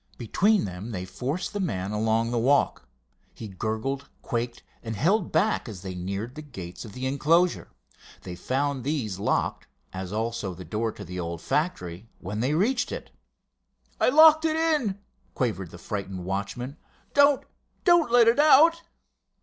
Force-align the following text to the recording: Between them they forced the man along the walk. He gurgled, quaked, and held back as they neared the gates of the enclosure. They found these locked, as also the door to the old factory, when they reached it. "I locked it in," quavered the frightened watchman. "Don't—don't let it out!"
Between 0.17 0.65
them 0.65 0.89
they 0.89 1.05
forced 1.05 1.53
the 1.53 1.59
man 1.59 1.91
along 1.91 2.31
the 2.31 2.39
walk. 2.39 2.87
He 3.35 3.47
gurgled, 3.47 4.09
quaked, 4.23 4.63
and 4.81 4.95
held 4.95 5.31
back 5.31 5.69
as 5.69 5.83
they 5.83 5.93
neared 5.93 6.33
the 6.33 6.41
gates 6.41 6.83
of 6.83 6.93
the 6.93 7.05
enclosure. 7.05 7.69
They 8.23 8.35
found 8.35 8.83
these 8.83 9.19
locked, 9.19 9.67
as 9.93 10.11
also 10.11 10.55
the 10.55 10.65
door 10.65 10.91
to 10.91 11.05
the 11.05 11.19
old 11.19 11.39
factory, 11.39 12.09
when 12.17 12.39
they 12.39 12.55
reached 12.55 12.91
it. 12.91 13.11
"I 13.99 14.09
locked 14.09 14.43
it 14.43 14.55
in," 14.55 14.97
quavered 15.35 15.69
the 15.69 15.77
frightened 15.77 16.25
watchman. 16.25 16.77
"Don't—don't 17.13 18.09
let 18.11 18.27
it 18.27 18.39
out!" 18.39 18.81